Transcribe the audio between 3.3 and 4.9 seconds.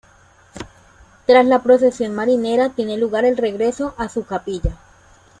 regreso a su capilla.